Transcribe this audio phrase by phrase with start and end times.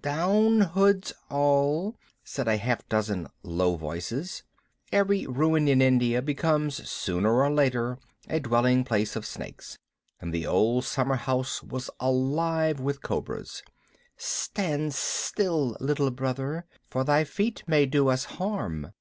[0.00, 4.44] Down hoods all!" said half a dozen low voices
[4.92, 7.98] (every ruin in India becomes sooner or later
[8.28, 9.76] a dwelling place of snakes,
[10.20, 13.64] and the old summerhouse was alive with cobras).
[14.16, 18.92] "Stand still, Little Brother, for thy feet may do us harm."